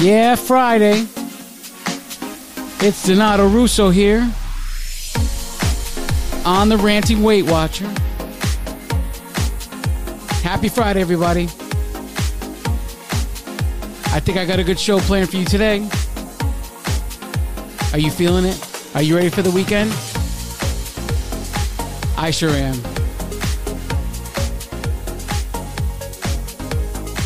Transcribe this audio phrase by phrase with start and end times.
[0.00, 1.06] Yeah, Friday.
[2.80, 4.20] It's Donato Russo here
[6.44, 7.86] on the Ranting Weight Watcher.
[10.42, 11.44] Happy Friday, everybody.
[14.12, 15.88] I think I got a good show planned for you today.
[17.92, 18.90] Are you feeling it?
[18.94, 19.90] Are you ready for the weekend?
[22.18, 22.74] I sure am.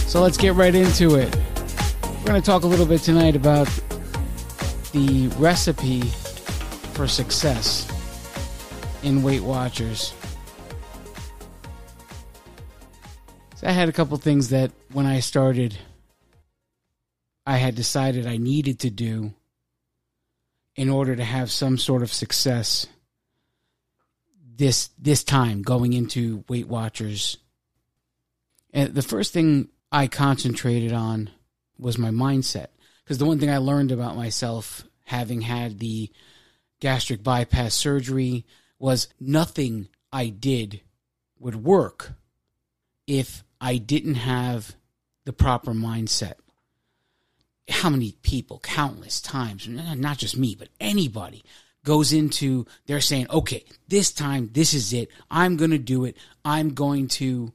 [0.07, 1.38] So let's get right into it.
[2.29, 3.71] We're going to talk a little bit tonight about
[4.93, 6.03] the recipe
[6.93, 7.91] for success
[9.03, 10.13] in Weight Watchers.
[13.55, 15.79] So I had a couple things that when I started,
[17.47, 19.33] I had decided I needed to do
[20.77, 22.87] in order to have some sort of success
[24.55, 27.39] this this time going into Weight Watchers.
[28.75, 31.31] And the first thing I concentrated on
[31.79, 32.69] was my mindset
[33.05, 36.11] because the one thing I learned about myself having had the
[36.81, 38.45] gastric bypass surgery
[38.79, 40.81] was nothing I did
[41.39, 42.13] would work
[43.07, 44.77] if I didn't have
[45.25, 46.35] the proper mindset.
[47.69, 51.45] How many people, countless times, not just me, but anybody
[51.85, 55.11] goes into, they're saying, okay, this time, this is it.
[55.31, 56.17] I'm going to do it.
[56.45, 57.53] I'm going to,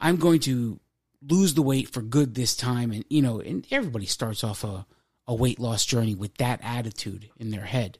[0.00, 0.80] I'm going to
[1.22, 2.92] lose the weight for good this time.
[2.92, 4.86] And, you know, and everybody starts off a,
[5.26, 7.98] a weight loss journey with that attitude in their head.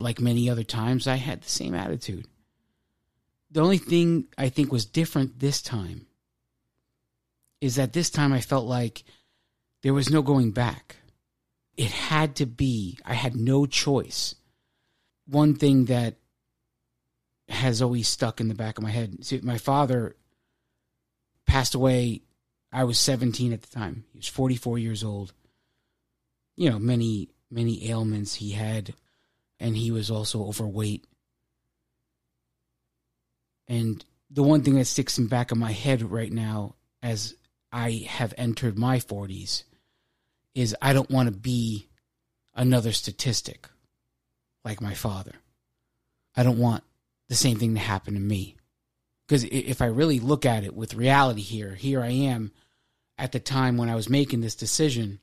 [0.00, 2.26] Like many other times, I had the same attitude.
[3.50, 6.06] The only thing I think was different this time
[7.60, 9.04] is that this time I felt like
[9.82, 10.96] there was no going back.
[11.76, 14.34] It had to be, I had no choice.
[15.26, 16.16] One thing that
[17.48, 20.16] has always stuck in the back of my head see, my father
[21.48, 22.20] passed away.
[22.70, 24.04] I was 17 at the time.
[24.12, 25.32] He was 44 years old.
[26.56, 28.94] You know, many, many ailments he had,
[29.58, 31.04] and he was also overweight.
[33.66, 37.34] And the one thing that sticks in back of my head right now as
[37.72, 39.64] I have entered my 40s
[40.54, 41.88] is I don't want to be
[42.54, 43.68] another statistic
[44.64, 45.32] like my father.
[46.36, 46.84] I don't want
[47.28, 48.57] the same thing to happen to me.
[49.28, 52.50] Because if I really look at it with reality here, here I am
[53.18, 55.20] at the time when I was making this decision.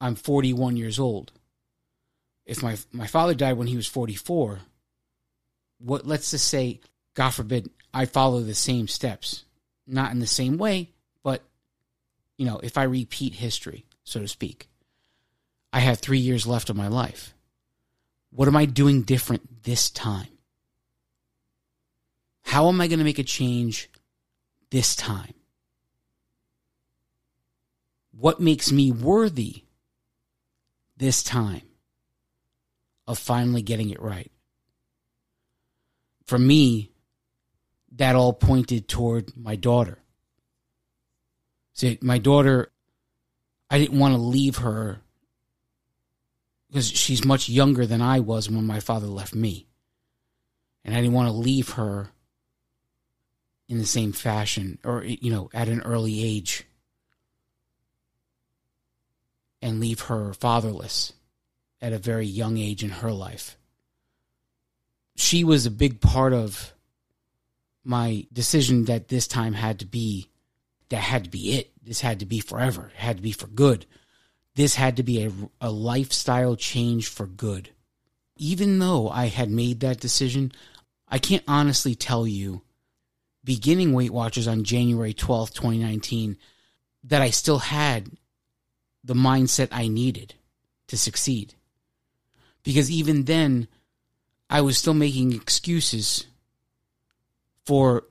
[0.00, 1.30] I'm 41 years old.
[2.46, 4.60] If my my father died when he was 44,
[5.78, 6.80] what let's just say,
[7.12, 9.44] God forbid, I follow the same steps,
[9.86, 10.88] not in the same way,
[11.22, 11.42] but
[12.38, 14.68] you know, if I repeat history, so to speak,
[15.70, 17.34] I have three years left of my life.
[18.30, 20.31] What am I doing different this time?
[22.42, 23.90] How am I going to make a change
[24.70, 25.34] this time?
[28.12, 29.64] What makes me worthy
[30.96, 31.62] this time
[33.06, 34.30] of finally getting it right?
[36.26, 36.92] For me,
[37.96, 39.98] that all pointed toward my daughter.
[41.74, 42.70] See, my daughter,
[43.70, 45.00] I didn't want to leave her
[46.68, 49.66] because she's much younger than I was when my father left me.
[50.84, 52.10] And I didn't want to leave her
[53.72, 56.66] in the same fashion or, you know, at an early age
[59.62, 61.14] and leave her fatherless
[61.80, 63.56] at a very young age in her life.
[65.16, 66.74] She was a big part of
[67.82, 70.28] my decision that this time had to be
[70.90, 71.72] that had to be it.
[71.82, 72.92] This had to be forever.
[72.94, 73.86] It had to be for good.
[74.54, 77.70] This had to be a, a lifestyle change for good.
[78.36, 80.52] Even though I had made that decision,
[81.08, 82.60] I can't honestly tell you,
[83.44, 86.36] beginning Weight Watchers on January 12th, 2019,
[87.04, 88.10] that I still had
[89.04, 90.34] the mindset I needed
[90.88, 91.54] to succeed.
[92.62, 93.66] Because even then,
[94.48, 96.26] I was still making excuses
[97.64, 98.04] for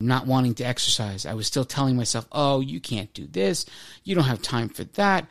[0.00, 1.26] not wanting to exercise.
[1.26, 3.66] I was still telling myself, oh, you can't do this.
[4.04, 5.28] You don't have time for that.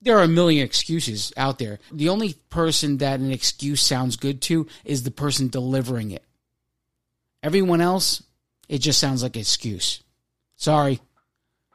[0.00, 1.78] There are a million excuses out there.
[1.92, 6.24] The only person that an excuse sounds good to is the person delivering it.
[7.42, 8.22] Everyone else,
[8.68, 10.02] it just sounds like an excuse.
[10.56, 11.00] Sorry.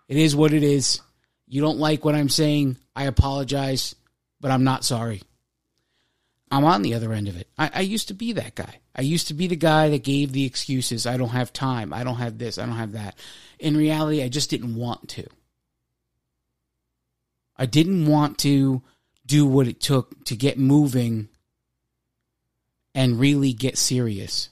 [0.07, 1.01] It is what it is.
[1.47, 2.77] You don't like what I'm saying.
[2.95, 3.95] I apologize,
[4.39, 5.23] but I'm not sorry.
[6.51, 7.47] I'm on the other end of it.
[7.57, 8.79] I, I, used to be that guy.
[8.95, 11.07] I used to be the guy that gave the excuses.
[11.07, 11.91] I don't have time.
[11.91, 12.59] I don't have this.
[12.59, 13.15] I don't have that.
[13.57, 15.25] In reality, I just didn't want to.
[17.57, 18.83] I didn't want to
[19.25, 21.29] do what it took to get moving
[22.93, 24.49] and really get serious.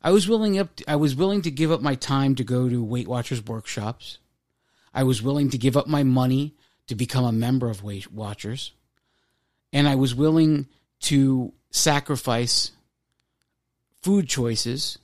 [0.00, 0.80] I was willing up.
[0.86, 4.18] I was willing to give up my time to go to Weight Watchers workshops.
[4.94, 6.54] I was willing to give up my money
[6.86, 8.72] to become a member of Weight Watchers,
[9.72, 10.66] and I was willing
[11.00, 12.72] to sacrifice
[14.00, 14.98] food choices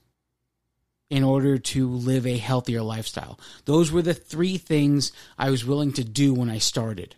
[1.10, 3.38] in order to live a healthier lifestyle.
[3.66, 7.14] Those were the three things I was willing to do when I started.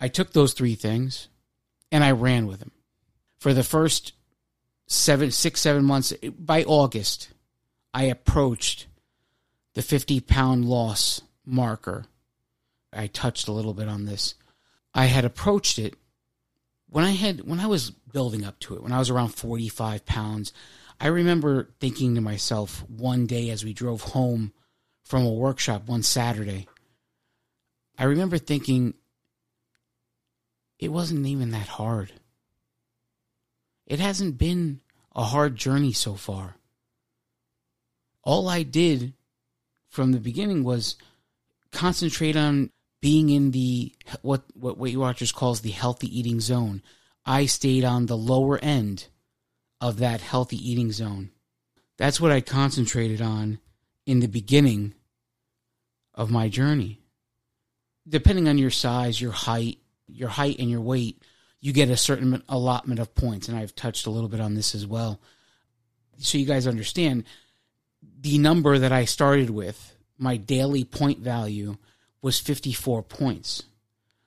[0.00, 1.28] I took those three things
[1.92, 2.72] and I ran with them.
[3.38, 4.12] For the first
[4.90, 7.30] seven, six, seven months, by August,
[7.94, 8.88] I approached
[9.74, 12.04] the 50 pound loss marker.
[12.92, 14.34] I touched a little bit on this.
[14.92, 15.94] I had approached it
[16.88, 20.04] when I had when I was building up to it, when I was around 45
[20.04, 20.52] pounds,
[21.00, 24.52] I remember thinking to myself one day as we drove home
[25.04, 26.66] from a workshop one Saturday,
[27.96, 28.94] I remember thinking
[30.80, 32.12] it wasn't even that hard.
[33.90, 34.82] It hasn't been
[35.16, 36.54] a hard journey so far.
[38.22, 39.14] All I did
[39.88, 40.94] from the beginning was
[41.72, 42.70] concentrate on
[43.02, 43.92] being in the
[44.22, 46.82] what what Weight Watchers calls the healthy eating zone.
[47.26, 49.08] I stayed on the lower end
[49.80, 51.30] of that healthy eating zone.
[51.98, 53.58] That's what I concentrated on
[54.06, 54.94] in the beginning
[56.14, 57.00] of my journey.
[58.08, 61.24] Depending on your size, your height, your height and your weight,
[61.60, 64.74] you get a certain allotment of points and I've touched a little bit on this
[64.74, 65.20] as well.
[66.18, 67.24] So you guys understand
[68.20, 71.76] the number that I started with, my daily point value
[72.22, 73.64] was 54 points.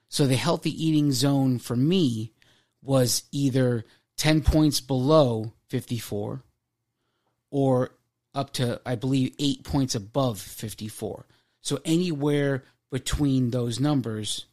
[0.09, 2.33] So the healthy eating zone for me
[2.81, 3.83] was either
[4.17, 6.43] 10 points below 54
[7.49, 7.91] or
[8.35, 11.25] up to, I believe, eight points above 54.
[11.61, 14.45] So anywhere between those numbers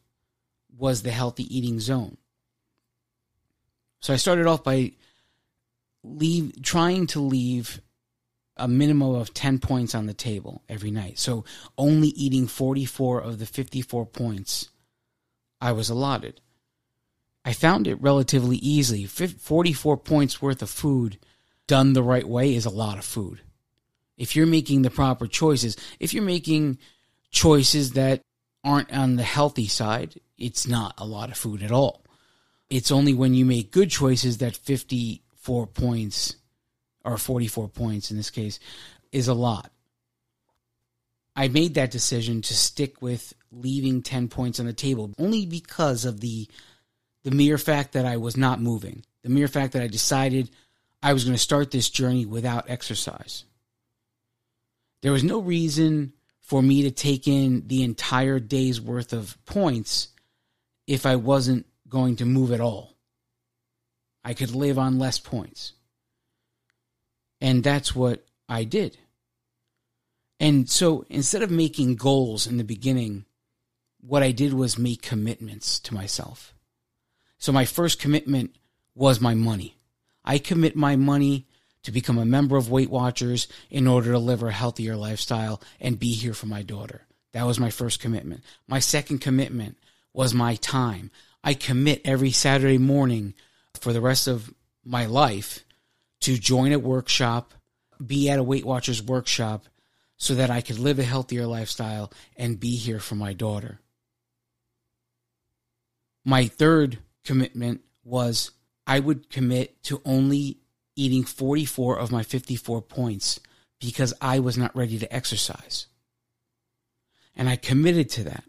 [0.76, 2.16] was the healthy eating zone.
[4.00, 4.92] So I started off by
[6.02, 7.80] leave trying to leave
[8.56, 11.18] a minimum of 10 points on the table every night.
[11.18, 11.44] So
[11.78, 14.68] only eating 44 of the 54 points
[15.60, 16.40] I was allotted.
[17.44, 19.06] I found it relatively easy.
[19.06, 21.18] 44 points worth of food
[21.66, 23.40] done the right way is a lot of food.
[24.18, 26.78] If you're making the proper choices, if you're making
[27.30, 28.20] choices that
[28.62, 32.04] aren't on the healthy side, it's not a lot of food at all.
[32.70, 36.36] It's only when you make good choices that 54 points
[37.04, 38.58] or 44 points in this case,
[39.12, 39.70] is a lot.
[41.34, 46.04] I made that decision to stick with leaving 10 points on the table only because
[46.04, 46.48] of the
[47.22, 49.04] the mere fact that I was not moving.
[49.22, 50.50] The mere fact that I decided
[51.02, 53.44] I was going to start this journey without exercise.
[55.02, 60.08] There was no reason for me to take in the entire day's worth of points
[60.86, 62.96] if I wasn't going to move at all.
[64.24, 65.72] I could live on less points.
[67.40, 68.98] And that's what I did.
[70.38, 73.24] And so instead of making goals in the beginning,
[74.00, 76.54] what I did was make commitments to myself.
[77.38, 78.56] So my first commitment
[78.94, 79.76] was my money.
[80.24, 81.46] I commit my money
[81.82, 85.98] to become a member of Weight Watchers in order to live a healthier lifestyle and
[85.98, 87.02] be here for my daughter.
[87.32, 88.42] That was my first commitment.
[88.66, 89.78] My second commitment
[90.12, 91.10] was my time.
[91.42, 93.34] I commit every Saturday morning
[93.80, 94.52] for the rest of
[94.84, 95.64] my life
[96.20, 97.54] to join a workshop,
[98.04, 99.66] be at a Weight Watchers workshop,
[100.16, 103.80] so that I could live a healthier lifestyle and be here for my daughter.
[106.24, 108.50] My third commitment was
[108.86, 110.58] I would commit to only
[110.94, 113.40] eating 44 of my 54 points
[113.80, 115.86] because I was not ready to exercise.
[117.34, 118.44] And I committed to that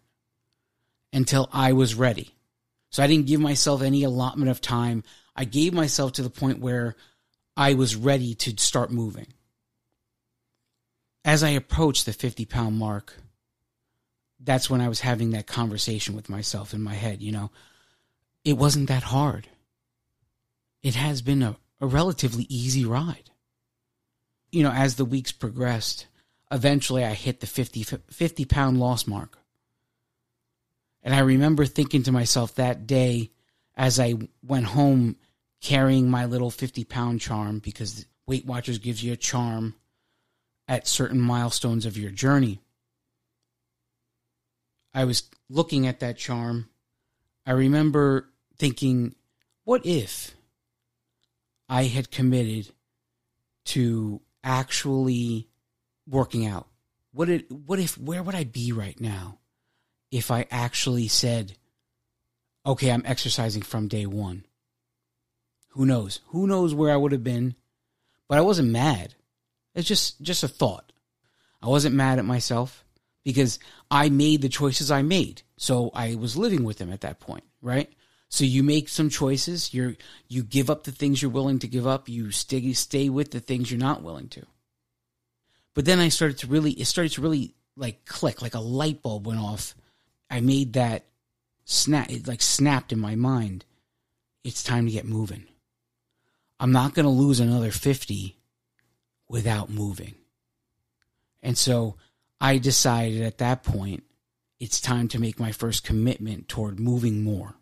[1.14, 2.34] until I was ready.
[2.92, 5.04] So I didn't give myself any allotment of time.
[5.36, 6.96] I gave myself to the point where
[7.56, 9.28] I was ready to start moving.
[11.24, 13.16] As I approached the 50 pound mark,
[14.40, 17.22] that's when I was having that conversation with myself in my head.
[17.22, 17.52] You know,
[18.44, 19.48] it wasn't that hard.
[20.84, 23.30] It has been a, a relatively easy ride.
[24.52, 26.08] You know, as the weeks progressed,
[26.52, 29.38] eventually I hit the 50, 50 pound loss mark.
[31.04, 33.32] And I remember thinking to myself that day
[33.76, 35.16] as I went home
[35.62, 39.76] carrying my little 50 pound charm because Weight Watchers gives you a charm
[40.68, 42.60] at certain milestones of your journey.
[44.94, 46.70] I was looking at that charm.
[47.46, 49.16] I remember thinking,
[49.64, 50.36] what if
[51.68, 52.72] I had committed
[53.66, 55.48] to actually
[56.08, 56.68] working out?
[57.14, 59.40] What it, what if where would I be right now
[60.12, 61.58] if I actually said,
[62.66, 64.46] okay, I'm exercising from day 1?
[65.70, 66.20] Who knows?
[66.28, 67.56] Who knows where I would have been?
[68.28, 69.16] But I wasn't mad.
[69.74, 70.92] It's just just a thought.
[71.62, 72.84] I wasn't mad at myself
[73.24, 75.44] because I made the choices I made.
[75.58, 77.92] So I was living with them at that point, right?
[78.30, 79.74] So you make some choices.
[79.74, 79.96] You're
[80.28, 82.10] you give up the things you're willing to give up.
[82.10, 84.46] You stay stay with the things you're not willing to.
[85.74, 89.02] But then I started to really it started to really like click, like a light
[89.02, 89.76] bulb went off.
[90.32, 91.06] I made that
[91.66, 93.66] snap it like snapped in my mind.
[94.44, 95.44] It's time to get moving.
[96.60, 98.38] I'm not going to lose another 50
[99.28, 100.16] without moving.
[101.44, 101.98] And so
[102.40, 104.04] I decided at that point,
[104.60, 107.56] it's time to make my first commitment toward moving more.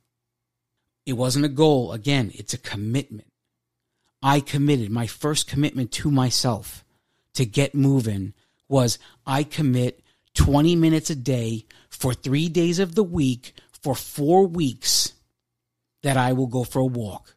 [1.06, 1.92] It wasn't a goal.
[1.92, 3.32] Again, it's a commitment.
[4.22, 6.84] I committed my first commitment to myself
[7.34, 8.34] to get moving
[8.68, 10.04] was I commit
[10.36, 15.14] 20 minutes a day for three days of the week for four weeks
[16.04, 17.36] that I will go for a walk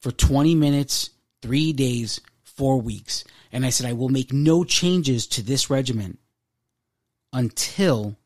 [0.00, 1.10] for 20 minutes,
[1.40, 3.24] three days, four weeks.
[3.52, 6.18] And I said, I will make no changes to this regimen
[7.32, 8.16] until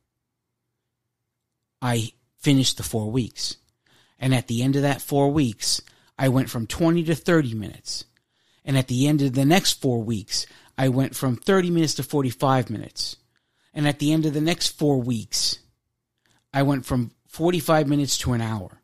[1.83, 3.57] I finish the four weeks.
[4.19, 5.83] And at the end of that four weeks,
[6.19, 8.05] I went from 20 to 30 minutes.
[8.65, 10.47] And at the end of the next four weeks,
[10.79, 13.17] I went from 30 minutes to 45 minutes.
[13.76, 15.59] And at the end of the next four weeks,
[16.52, 18.80] I went from 45 minutes to an hour.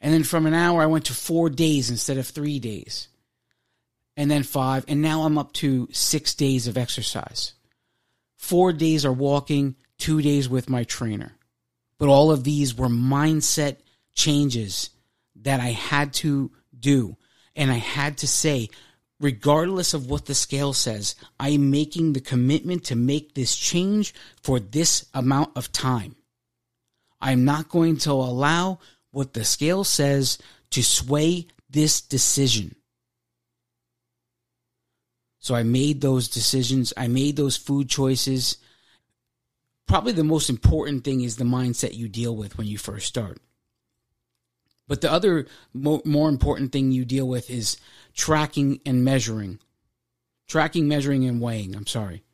[0.00, 3.08] And then from an hour, I went to four days instead of three days.
[4.16, 4.86] And then five.
[4.88, 7.52] And now I'm up to six days of exercise.
[8.36, 11.36] Four days are walking, two days with my trainer.
[11.98, 13.76] But all of these were mindset
[14.14, 14.88] changes
[15.36, 17.18] that I had to do.
[17.54, 18.70] And I had to say,
[19.20, 24.14] regardless of what the scale says, I am making the commitment to make this change
[24.42, 26.16] for this amount of time.
[27.20, 28.78] I'm not going to allow
[29.10, 30.38] what the scale says
[30.70, 32.76] to sway this decision.
[35.40, 36.92] So I made those decisions.
[36.96, 38.58] I made those food choices.
[39.86, 43.38] Probably the most important thing is the mindset you deal with when you first start.
[44.88, 47.76] But the other more, more important thing you deal with is
[48.14, 49.60] tracking and measuring.
[50.48, 51.76] Tracking, measuring, and weighing.
[51.76, 52.24] I'm sorry.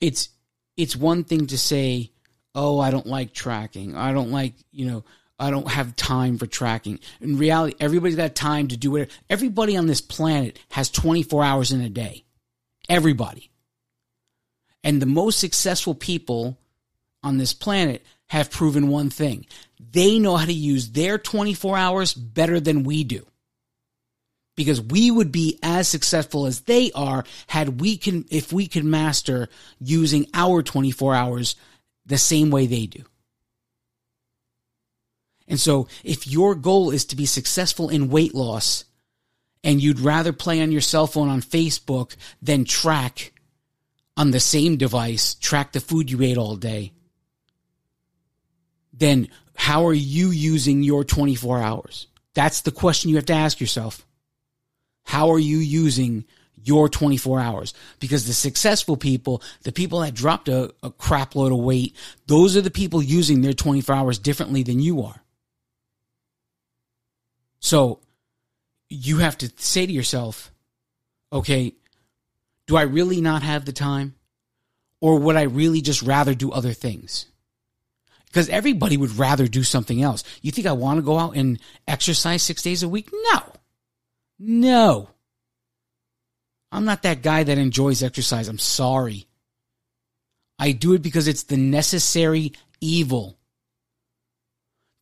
[0.00, 0.28] It's
[0.76, 2.10] it's one thing to say,
[2.54, 3.96] oh, I don't like tracking.
[3.96, 5.04] I don't like, you know,
[5.38, 6.98] I don't have time for tracking.
[7.20, 9.10] In reality, everybody's got time to do it.
[9.30, 12.24] Everybody on this planet has 24 hours in a day.
[12.88, 13.50] Everybody.
[14.82, 16.58] And the most successful people
[17.22, 19.46] on this planet have proven one thing.
[19.80, 23.26] They know how to use their 24 hours better than we do.
[24.56, 28.84] Because we would be as successful as they are had we can, if we could
[28.84, 29.48] master
[29.78, 31.54] using our 24 hours
[32.06, 33.04] the same way they do.
[35.46, 38.84] And so if your goal is to be successful in weight loss
[39.64, 43.32] and you'd rather play on your cell phone on Facebook than track
[44.16, 46.92] on the same device, track the food you ate all day,
[48.98, 52.06] then how are you using your 24 hours?
[52.34, 54.06] That's the question you have to ask yourself.
[55.04, 56.24] How are you using
[56.62, 61.52] your 24 hours because the successful people, the people that dropped a, a crap load
[61.52, 65.22] of weight, those are the people using their 24 hours differently than you are.
[67.60, 68.00] So
[68.88, 70.52] you have to say to yourself,
[71.32, 71.74] okay,
[72.66, 74.14] do I really not have the time?
[75.00, 77.26] Or would I really just rather do other things?
[78.28, 80.22] Because everybody would rather do something else.
[80.42, 83.10] You think I want to go out and exercise six days a week?
[83.12, 83.52] No.
[84.38, 85.08] No.
[86.70, 88.48] I'm not that guy that enjoys exercise.
[88.48, 89.26] I'm sorry.
[90.58, 93.38] I do it because it's the necessary evil.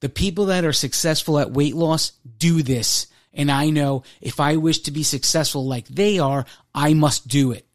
[0.01, 3.09] The people that are successful at weight loss do this.
[3.33, 7.53] And I know if I wish to be successful like they are, I must do
[7.53, 7.67] it.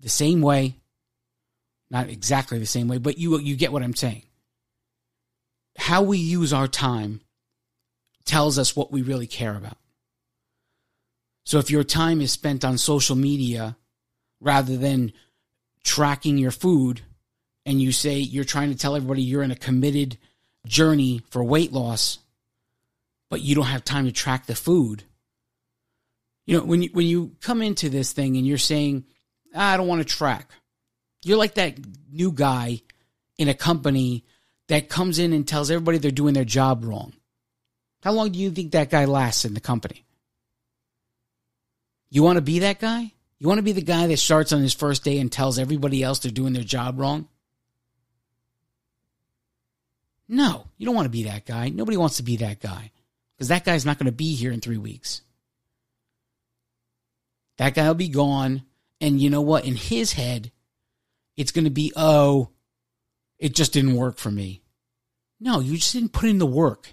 [0.00, 0.76] The same way,
[1.90, 4.22] not exactly the same way, but you, you get what I'm saying.
[5.78, 7.20] How we use our time
[8.24, 9.78] tells us what we really care about.
[11.44, 13.76] So if your time is spent on social media
[14.40, 15.12] rather than
[15.84, 17.02] tracking your food
[17.64, 20.18] and you say you're trying to tell everybody you're in a committed
[20.66, 22.18] journey for weight loss,
[23.30, 25.04] but you don't have time to track the food.
[26.46, 29.04] You know, when you, when you come into this thing and you're saying,
[29.54, 30.50] ah, I don't want to track,
[31.24, 31.78] you're like that
[32.10, 32.82] new guy
[33.38, 34.24] in a company
[34.68, 37.12] that comes in and tells everybody they're doing their job wrong.
[38.02, 40.04] How long do you think that guy lasts in the company?
[42.10, 43.12] You want to be that guy?
[43.38, 46.02] You want to be the guy that starts on his first day and tells everybody
[46.02, 47.28] else they're doing their job wrong?
[50.28, 51.68] No, you don't want to be that guy.
[51.68, 52.90] Nobody wants to be that guy
[53.36, 55.22] because that guy's not going to be here in three weeks.
[57.58, 58.62] That guy will be gone.
[59.00, 59.64] And you know what?
[59.64, 60.50] In his head,
[61.36, 62.48] it's going to be, oh,
[63.38, 64.62] it just didn't work for me.
[65.40, 66.88] No, you just didn't put in the work.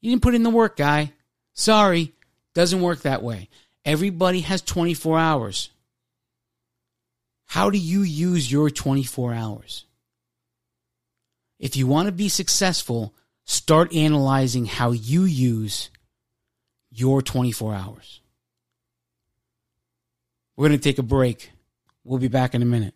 [0.00, 1.12] You didn't put in the work, guy.
[1.54, 2.12] Sorry,
[2.54, 3.48] doesn't work that way.
[3.84, 5.70] Everybody has 24 hours.
[7.46, 9.84] How do you use your 24 hours?
[11.58, 15.90] If you want to be successful, start analyzing how you use
[16.90, 18.20] your 24 hours.
[20.56, 21.50] We're going to take a break.
[22.04, 22.94] We'll be back in a minute.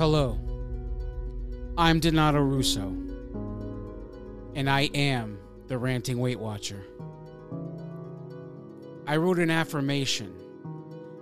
[0.00, 0.38] Hello,
[1.76, 2.86] I'm Donato Russo,
[4.54, 6.82] and I am the Ranting Weight Watcher.
[9.06, 10.34] I wrote an affirmation.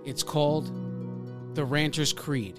[0.05, 0.71] It's called
[1.55, 2.57] the Ranter's Creed.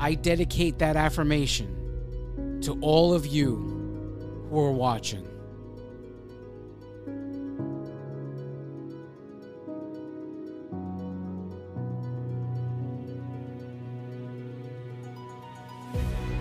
[0.00, 5.27] I dedicate that affirmation to all of you who are watching.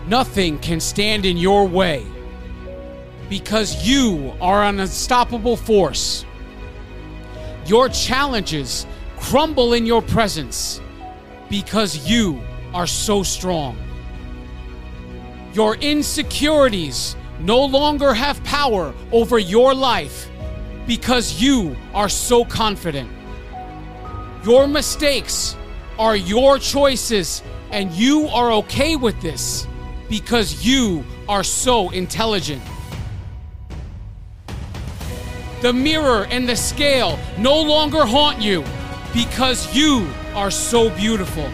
[0.07, 2.05] Nothing can stand in your way
[3.27, 6.25] because you are an unstoppable force.
[7.65, 8.87] Your challenges
[9.17, 10.79] crumble in your presence
[11.49, 12.41] because you
[12.73, 13.77] are so strong.
[15.51, 20.29] Your insecurities no longer have power over your life
[20.85, 23.11] because you are so confident.
[24.45, 25.57] Your mistakes
[25.99, 29.67] are your choices, and you are okay with this
[30.09, 32.61] because you are so intelligent.
[35.61, 38.63] The mirror and the scale no longer haunt you
[39.13, 41.49] because you are so beautiful.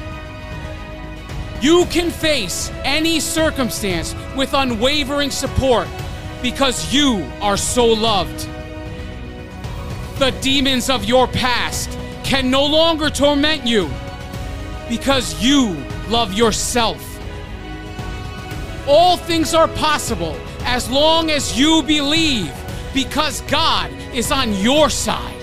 [1.62, 5.88] You can face any circumstance with unwavering support
[6.42, 8.50] because you are so loved.
[10.20, 11.90] The demons of your past
[12.26, 13.90] can no longer torment you
[14.90, 15.78] because you
[16.10, 17.13] love yourself.
[18.88, 22.54] All things are possible as long as you believe
[22.94, 25.34] because God is on your side.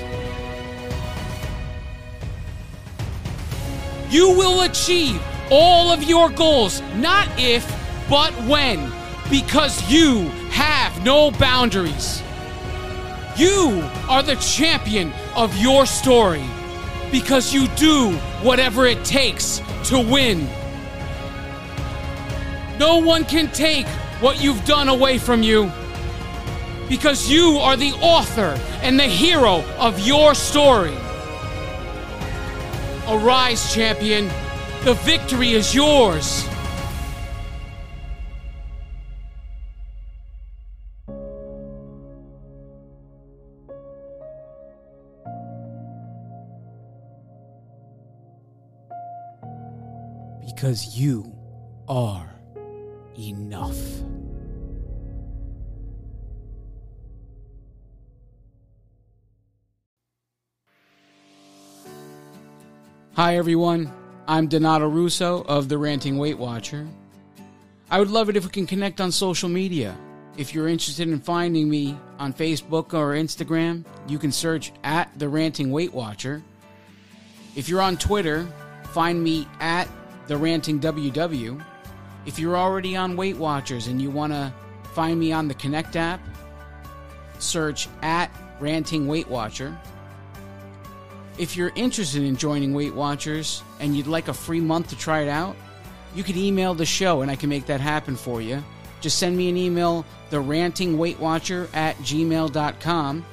[4.10, 7.64] You will achieve all of your goals, not if,
[8.08, 8.92] but when,
[9.30, 12.22] because you have no boundaries.
[13.36, 16.44] You are the champion of your story
[17.10, 18.10] because you do
[18.42, 20.46] whatever it takes to win.
[22.80, 23.86] No one can take
[24.22, 25.70] what you've done away from you
[26.88, 30.96] because you are the author and the hero of your story.
[33.06, 34.28] Arise, champion.
[34.84, 36.48] The victory is yours.
[50.46, 51.30] Because you
[51.86, 52.39] are
[53.18, 53.76] enough.
[63.14, 63.92] Hi, everyone.
[64.26, 66.88] I'm Donato Russo of the Ranting Weight Watcher.
[67.90, 69.96] I would love it if we can connect on social media.
[70.38, 75.28] If you're interested in finding me on Facebook or Instagram, you can search at the
[75.28, 76.42] Ranting Weight Watcher.
[77.56, 78.46] If you're on Twitter,
[78.92, 79.88] find me at
[80.28, 81.62] the Ranting WW.
[82.26, 84.52] If you're already on Weight Watchers and you want to
[84.92, 86.20] find me on the Connect app,
[87.38, 88.30] search at
[88.60, 89.76] Ranting Weight Watcher.
[91.38, 95.20] If you're interested in joining Weight Watchers and you'd like a free month to try
[95.20, 95.56] it out,
[96.14, 98.62] you can email the show and I can make that happen for you.
[99.00, 103.24] Just send me an email, the ranting weight watcher at gmail.com,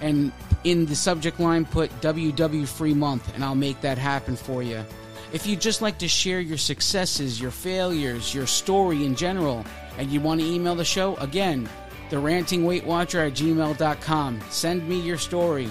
[0.00, 0.32] and
[0.64, 4.84] in the subject line put WW free month, and I'll make that happen for you.
[5.32, 9.64] If you'd just like to share your successes, your failures, your story in general,
[9.98, 11.68] and you want to email the show, again,
[12.10, 14.40] the ranting weight watcher at gmail.com.
[14.50, 15.68] Send me your story.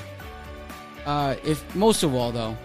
[1.05, 2.57] Uh, if most of all though,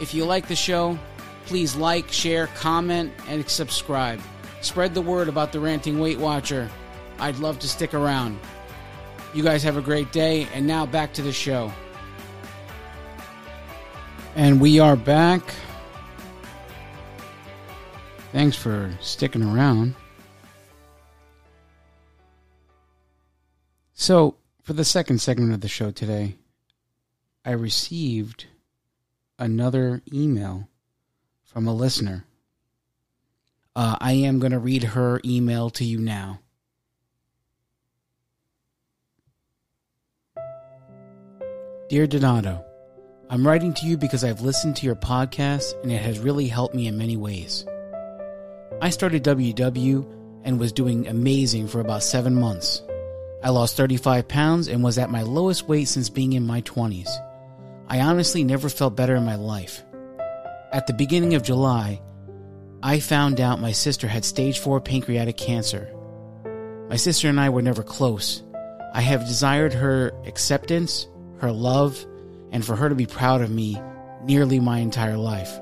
[0.00, 0.98] if you like the show,
[1.46, 4.20] please like, share, comment, and subscribe.
[4.60, 6.68] Spread the word about the Ranting Weight Watcher.
[7.18, 8.38] I'd love to stick around.
[9.34, 11.72] You guys have a great day, and now back to the show.
[14.36, 15.42] And we are back.
[18.34, 19.94] Thanks for sticking around.
[23.92, 26.34] So, for the second segment of the show today,
[27.44, 28.46] I received
[29.38, 30.68] another email
[31.44, 32.24] from a listener.
[33.76, 36.40] Uh, I am going to read her email to you now.
[41.88, 42.64] Dear Donato,
[43.30, 46.74] I'm writing to you because I've listened to your podcast and it has really helped
[46.74, 47.64] me in many ways.
[48.84, 50.04] I started WW
[50.44, 52.82] and was doing amazing for about seven months.
[53.42, 57.08] I lost 35 pounds and was at my lowest weight since being in my 20s.
[57.88, 59.82] I honestly never felt better in my life.
[60.70, 62.02] At the beginning of July,
[62.82, 65.90] I found out my sister had stage 4 pancreatic cancer.
[66.90, 68.42] My sister and I were never close.
[68.92, 72.04] I have desired her acceptance, her love,
[72.52, 73.80] and for her to be proud of me
[74.24, 75.58] nearly my entire life.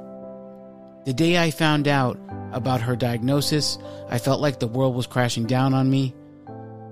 [1.04, 2.18] The day I found out
[2.52, 6.14] about her diagnosis, I felt like the world was crashing down on me.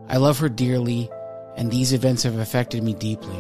[0.09, 1.11] I love her dearly,
[1.57, 3.37] and these events have affected me deeply.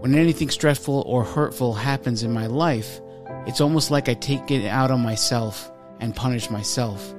[0.00, 3.00] When anything stressful or hurtful happens in my life,
[3.46, 7.14] it's almost like I take it out on myself and punish myself.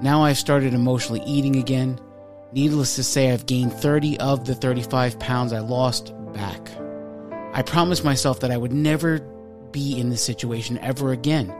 [0.00, 2.00] Now I've started emotionally eating again.
[2.52, 6.70] Needless to say, I've gained 30 of the 35 pounds I lost back.
[7.52, 9.18] I promised myself that I would never
[9.72, 11.54] be in this situation ever again.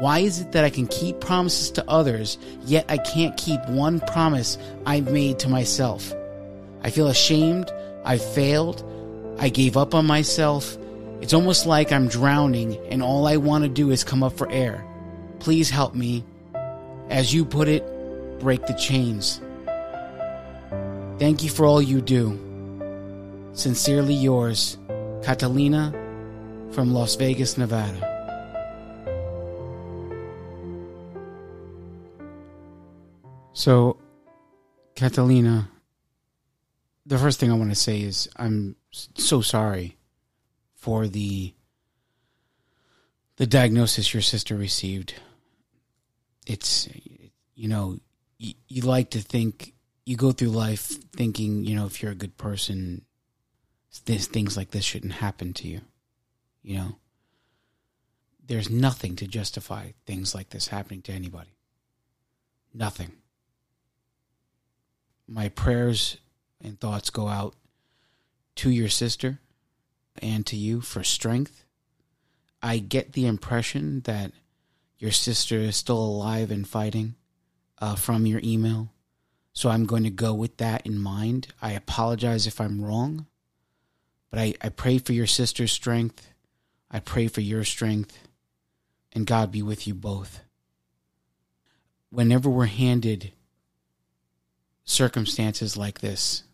[0.00, 4.00] Why is it that I can keep promises to others, yet I can't keep one
[4.00, 6.12] promise I've made to myself?
[6.82, 7.72] I feel ashamed.
[8.04, 8.84] I failed.
[9.38, 10.76] I gave up on myself.
[11.20, 14.50] It's almost like I'm drowning and all I want to do is come up for
[14.50, 14.84] air.
[15.38, 16.24] Please help me.
[17.08, 17.84] As you put it,
[18.40, 19.40] break the chains.
[21.18, 22.38] Thank you for all you do.
[23.52, 24.76] Sincerely yours,
[25.22, 25.92] Catalina
[26.72, 28.13] from Las Vegas, Nevada.
[33.56, 33.98] So,
[34.96, 35.70] Catalina,
[37.06, 39.96] the first thing I want to say is I'm so sorry
[40.74, 41.54] for the
[43.36, 45.14] the diagnosis your sister received.
[46.48, 46.88] It's
[47.54, 48.00] you know
[48.38, 49.72] you, you like to think
[50.04, 53.04] you go through life thinking you know if you're a good person,
[54.04, 55.80] this things like this shouldn't happen to you.
[56.64, 56.96] You know,
[58.44, 61.54] there's nothing to justify things like this happening to anybody.
[62.74, 63.12] Nothing
[65.26, 66.18] my prayers
[66.62, 67.54] and thoughts go out
[68.56, 69.38] to your sister
[70.20, 71.64] and to you for strength.
[72.62, 74.32] I get the impression that
[74.98, 77.14] your sister is still alive and fighting
[77.78, 78.90] uh, from your email.
[79.52, 81.48] So I'm going to go with that in mind.
[81.60, 83.26] I apologize if I'm wrong,
[84.30, 86.30] but I, I pray for your sister's strength.
[86.90, 88.18] I pray for your strength,
[89.12, 90.40] and God be with you both.
[92.10, 93.32] Whenever we're handed
[94.84, 96.44] circumstances like this,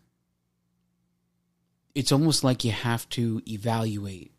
[1.93, 4.31] it's almost like you have to evaluate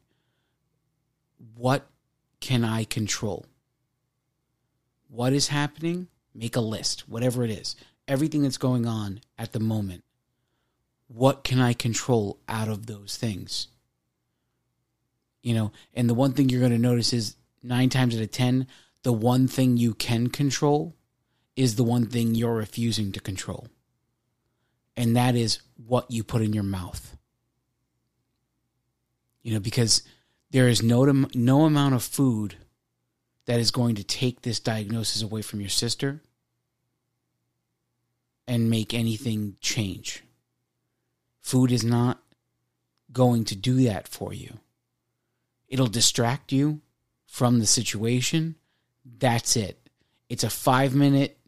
[1.57, 1.87] what
[2.41, 3.47] can I control?
[5.09, 6.09] What is happening?
[6.35, 7.77] Make a list, whatever it is.
[8.09, 10.05] Everything that's going on at the moment.
[11.09, 13.69] What can I control out of those things?
[15.43, 18.31] You know, and the one thing you're going to notice is nine times out of
[18.31, 18.67] 10,
[19.03, 20.95] the one thing you can control
[21.55, 23.69] is the one thing you're refusing to control
[24.97, 27.17] and that is what you put in your mouth.
[29.43, 30.03] You know, because
[30.51, 32.57] there is no no amount of food
[33.47, 36.21] that is going to take this diagnosis away from your sister
[38.47, 40.23] and make anything change.
[41.41, 42.23] Food is not
[43.13, 44.59] going to do that for you.
[45.69, 46.81] It'll distract you
[47.27, 48.57] from the situation.
[49.05, 49.89] That's it.
[50.29, 51.39] It's a five minute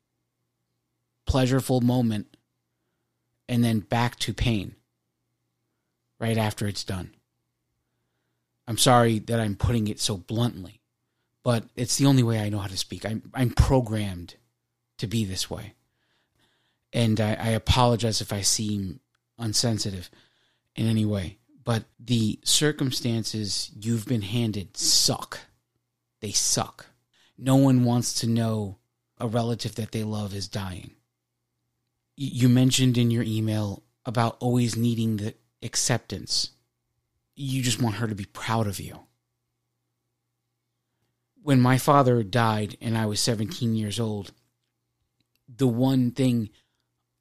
[1.26, 2.33] pleasureful moment
[3.48, 4.74] and then back to pain
[6.18, 7.14] right after it's done.
[8.66, 10.80] I'm sorry that I'm putting it so bluntly,
[11.42, 13.04] but it's the only way I know how to speak.
[13.04, 14.36] I'm, I'm programmed
[14.98, 15.74] to be this way.
[16.92, 19.00] And I, I apologize if I seem
[19.38, 20.10] unsensitive
[20.76, 25.40] in any way, but the circumstances you've been handed suck.
[26.20, 26.86] They suck.
[27.36, 28.78] No one wants to know
[29.18, 30.92] a relative that they love is dying
[32.16, 36.50] you mentioned in your email about always needing the acceptance.
[37.34, 39.00] You just want her to be proud of you.
[41.42, 44.32] When my father died and I was 17 years old,
[45.48, 46.50] the one thing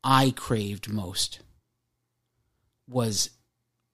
[0.03, 1.39] I craved most
[2.87, 3.31] was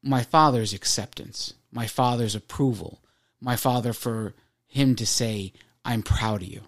[0.01, 3.01] my father's acceptance, my father's approval,
[3.39, 4.33] my father for
[4.67, 6.61] him to say, I'm proud of you.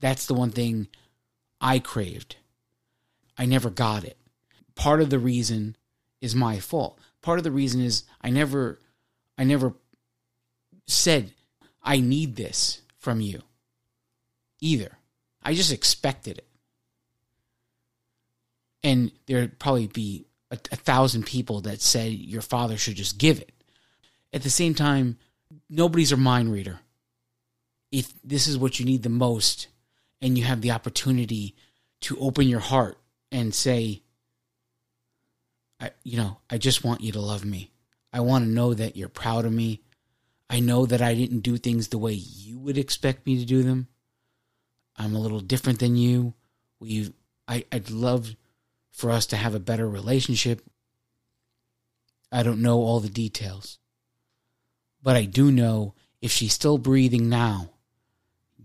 [0.00, 0.88] That's the one thing
[1.60, 2.36] I craved.
[3.36, 4.16] I never got it.
[4.74, 5.76] Part of the reason
[6.20, 6.98] is my fault.
[7.22, 8.78] Part of the reason is I never
[9.36, 9.74] I never
[10.86, 11.32] said
[11.82, 13.42] I need this from you
[14.60, 14.98] either.
[15.42, 16.48] I just expected it.
[18.82, 23.40] And there'd probably be a, a thousand people that said your father should just give
[23.40, 23.52] it.
[24.32, 25.18] At the same time,
[25.70, 26.80] nobody's a mind reader.
[27.90, 29.68] If this is what you need the most,
[30.20, 31.54] and you have the opportunity
[32.00, 32.98] to open your heart
[33.30, 34.02] and say,
[35.80, 37.72] I, you know, I just want you to love me.
[38.12, 39.82] I want to know that you're proud of me.
[40.48, 43.62] I know that I didn't do things the way you would expect me to do
[43.62, 43.88] them.
[44.96, 46.34] I'm a little different than you.
[46.78, 47.12] We,
[47.48, 48.36] I, I'd love
[48.92, 50.62] for us to have a better relationship.
[52.30, 53.78] I don't know all the details.
[55.02, 57.70] But I do know if she's still breathing now,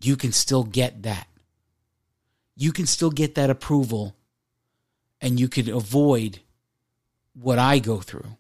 [0.02, 1.28] you can still get that.
[2.56, 4.15] You can still get that approval
[5.22, 6.40] and you could avoid
[7.34, 8.38] what I go through.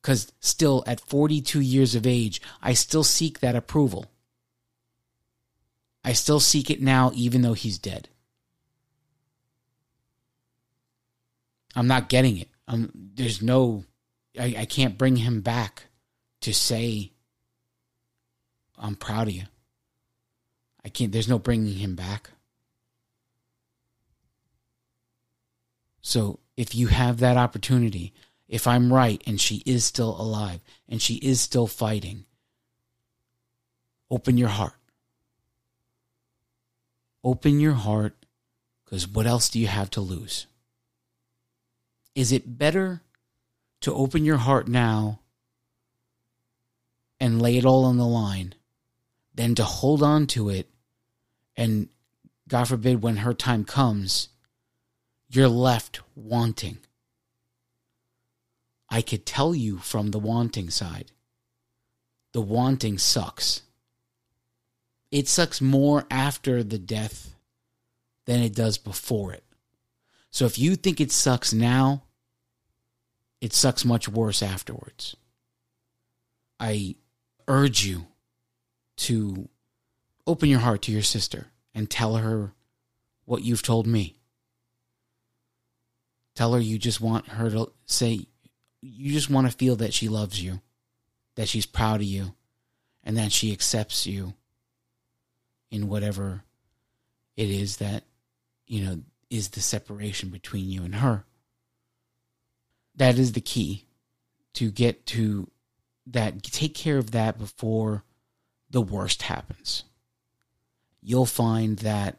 [0.00, 4.06] Because still, at 42 years of age, I still seek that approval.
[6.02, 8.08] I still seek it now, even though he's dead.
[11.76, 12.48] I'm not getting it.
[12.66, 13.84] I'm, there's no,
[14.38, 15.84] I, I can't bring him back
[16.40, 17.12] to say,
[18.78, 19.44] I'm proud of you.
[20.84, 22.30] I can't, there's no bringing him back.
[26.02, 28.12] So if you have that opportunity,
[28.48, 32.24] if I'm right and she is still alive and she is still fighting,
[34.10, 34.74] open your heart.
[37.22, 38.16] Open your heart
[38.84, 40.46] because what else do you have to lose?
[42.14, 43.02] Is it better
[43.82, 45.20] to open your heart now
[47.20, 48.54] and lay it all on the line
[49.34, 50.68] than to hold on to it
[51.56, 51.88] and,
[52.48, 54.28] God forbid, when her time comes,
[55.30, 56.78] you're left wanting?
[58.88, 61.12] I could tell you from the wanting side.
[62.32, 63.62] The wanting sucks.
[65.10, 67.34] It sucks more after the death
[68.26, 69.44] than it does before it.
[70.30, 72.04] So if you think it sucks now,
[73.40, 75.16] it sucks much worse afterwards.
[76.60, 76.96] I
[77.48, 78.06] urge you
[78.98, 79.48] to
[80.26, 82.52] open your heart to your sister and tell her
[83.24, 84.19] what you've told me.
[86.34, 88.26] Tell her you just want her to say,
[88.80, 90.60] you just want to feel that she loves you,
[91.36, 92.34] that she's proud of you,
[93.04, 94.34] and that she accepts you
[95.70, 96.42] in whatever
[97.36, 98.04] it is that,
[98.66, 101.24] you know, is the separation between you and her.
[102.96, 103.86] That is the key
[104.54, 105.50] to get to
[106.06, 106.42] that.
[106.42, 108.04] Take care of that before
[108.68, 109.84] the worst happens.
[111.00, 112.18] You'll find that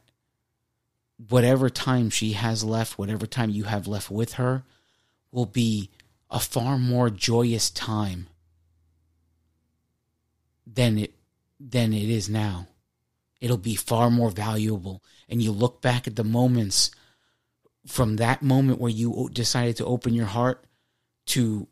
[1.29, 4.63] whatever time she has left, whatever time you have left with her,
[5.31, 5.89] will be
[6.29, 8.27] a far more joyous time
[10.65, 11.13] than it
[11.59, 12.67] than it is now.
[13.39, 15.03] It'll be far more valuable.
[15.27, 16.91] And you look back at the moments
[17.87, 20.65] from that moment where you decided to open your heart
[21.27, 21.67] to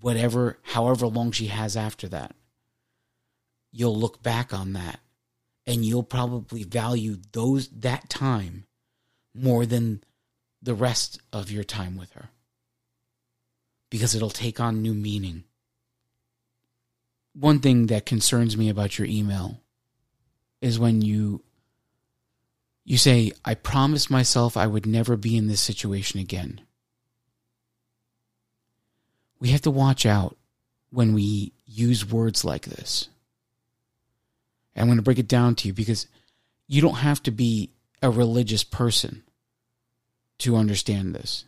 [0.00, 2.34] whatever, however long she has after that.
[3.70, 5.00] You'll look back on that
[5.66, 8.64] and you'll probably value those that time
[9.34, 10.02] more than
[10.62, 12.30] the rest of your time with her
[13.90, 15.44] because it'll take on new meaning.
[17.34, 19.60] One thing that concerns me about your email
[20.60, 21.42] is when you
[22.84, 26.62] you say, I promised myself I would never be in this situation again.
[29.38, 30.38] We have to watch out
[30.90, 33.10] when we use words like this.
[34.74, 36.06] I'm going to break it down to you because
[36.66, 39.24] you don't have to be a religious person
[40.38, 41.44] to understand this.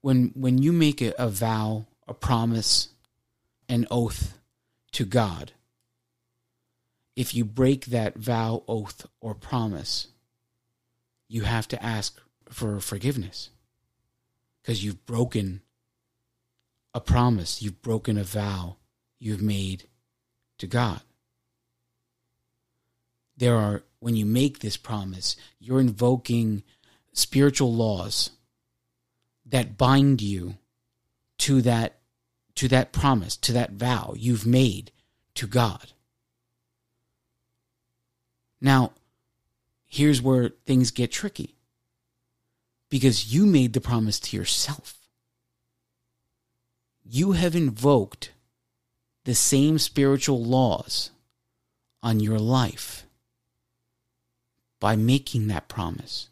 [0.00, 2.88] When when you make a, a vow, a promise,
[3.68, 4.38] an oath
[4.92, 5.52] to God,
[7.16, 10.08] if you break that vow, oath, or promise,
[11.28, 13.50] you have to ask for forgiveness
[14.62, 15.62] because you've broken
[16.94, 18.76] a promise, you've broken a vow
[19.18, 19.84] you've made
[20.58, 21.00] to God.
[23.38, 26.64] There are, when you make this promise, you're invoking
[27.12, 28.30] spiritual laws
[29.46, 30.56] that bind you
[31.38, 31.94] to that
[32.56, 34.90] to that promise, to that vow you've made
[35.36, 35.92] to God.
[38.60, 38.90] Now,
[39.86, 41.54] here's where things get tricky
[42.90, 44.96] because you made the promise to yourself.
[47.04, 48.32] You have invoked
[49.22, 51.12] the same spiritual laws
[52.02, 53.06] on your life
[54.80, 56.28] by making that promise.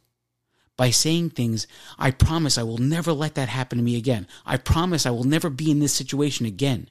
[0.76, 1.66] By saying things,
[1.98, 4.26] I promise I will never let that happen to me again.
[4.44, 6.90] I promise I will never be in this situation again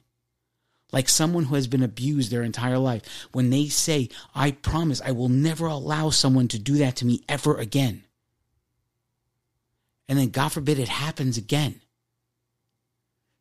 [0.92, 5.12] like someone who has been abused their entire life, when they say, I promise I
[5.12, 8.04] will never allow someone to do that to me ever again.
[10.08, 11.80] And then, God forbid, it happens again.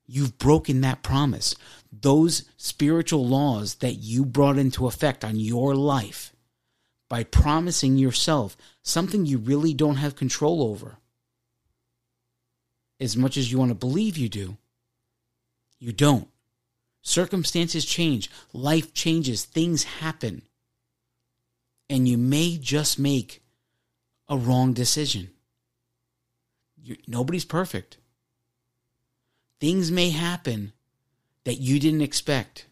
[0.07, 1.55] You've broken that promise.
[1.91, 6.34] Those spiritual laws that you brought into effect on your life
[7.15, 10.97] by promising yourself something you really don't have control over.
[12.99, 14.57] As much as you want to believe you do,
[15.79, 16.27] you don't.
[17.01, 20.41] Circumstances change, life changes, things happen.
[21.89, 23.41] And you may just make
[24.27, 25.29] a wrong decision.
[26.75, 27.95] you nobody's perfect.
[29.61, 30.73] Things may happen
[31.45, 32.65] that you didn't expect.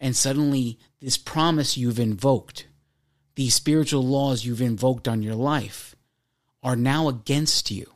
[0.00, 2.66] And suddenly, this promise you've invoked,
[3.34, 5.94] these spiritual laws you've invoked on your life,
[6.62, 7.92] are now against you.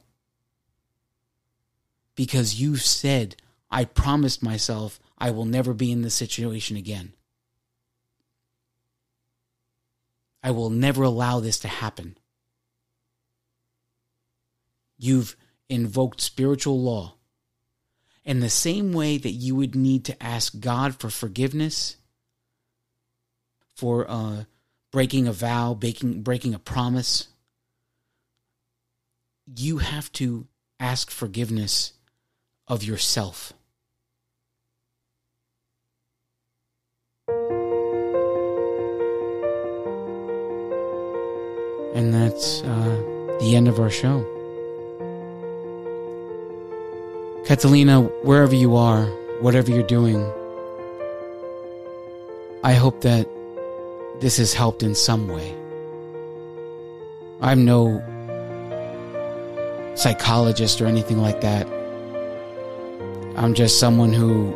[2.14, 3.36] Because you've said,
[3.70, 7.12] I promised myself I will never be in this situation again.
[10.42, 12.16] I will never allow this to happen.
[14.96, 15.36] You've
[15.68, 17.14] invoked spiritual law.
[18.24, 21.96] In the same way that you would need to ask God for forgiveness
[23.74, 24.44] for uh,
[24.92, 27.28] breaking a vow, breaking, breaking a promise,
[29.56, 30.46] you have to
[30.80, 31.92] ask forgiveness
[32.66, 33.52] of yourself.
[41.94, 44.24] And that's uh, the end of our show.
[47.46, 49.06] Catalina, wherever you are,
[49.40, 50.22] whatever you're doing,
[52.62, 53.26] I hope that
[54.20, 55.54] this has helped in some way.
[57.40, 58.02] I'm no
[59.94, 61.66] psychologist or anything like that.
[63.36, 64.52] I'm just someone who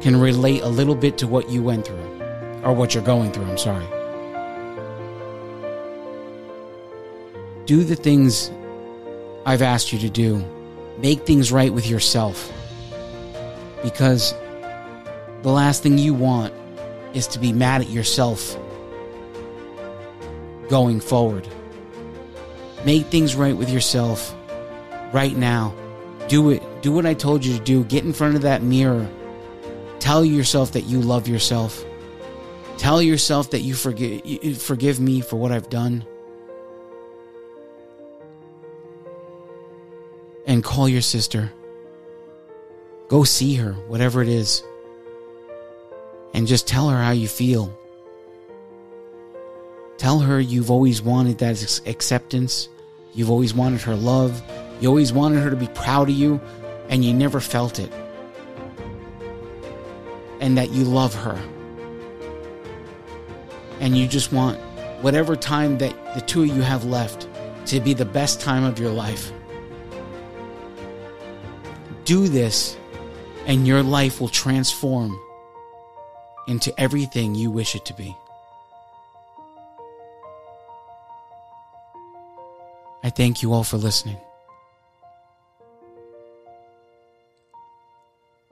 [0.00, 2.22] can relate a little bit to what you went through,
[2.62, 3.86] or what you're going through, I'm sorry.
[7.66, 8.50] Do the things
[9.46, 10.44] I've asked you to do.
[10.98, 12.52] Make things right with yourself.
[13.82, 14.34] Because
[15.42, 16.54] the last thing you want
[17.14, 18.56] is to be mad at yourself
[20.68, 21.48] going forward.
[22.84, 24.34] Make things right with yourself
[25.12, 25.74] right now.
[26.28, 26.62] Do it.
[26.82, 27.84] Do what I told you to do.
[27.84, 29.08] Get in front of that mirror.
[30.00, 31.84] Tell yourself that you love yourself.
[32.76, 36.04] Tell yourself that you forgive forgive me for what I've done.
[40.46, 41.52] and call your sister.
[43.08, 44.62] Go see her, whatever it is,
[46.34, 47.76] and just tell her how you feel.
[49.96, 52.68] Tell her you've always wanted that acceptance.
[53.14, 54.42] You've always wanted her love.
[54.80, 56.40] You always wanted her to be proud of you,
[56.90, 57.90] and you never felt it.
[60.40, 61.40] And that you love her.
[63.80, 64.58] And you just want
[65.00, 67.28] whatever time that the two of you have left
[67.66, 69.32] to be the best time of your life
[72.04, 72.76] do this,
[73.46, 75.18] and your life will transform
[76.46, 78.14] into everything you wish it to be.
[83.02, 84.18] I thank you all for listening.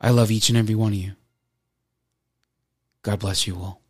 [0.01, 1.13] I love each and every one of you.
[3.03, 3.82] God bless you all.